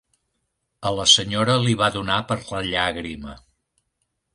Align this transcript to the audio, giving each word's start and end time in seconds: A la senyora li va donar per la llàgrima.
A 0.89 0.93
la 1.01 1.05
senyora 1.11 1.59
li 1.67 1.77
va 1.83 1.93
donar 1.99 2.19
per 2.33 2.41
la 2.51 2.67
llàgrima. 2.73 3.41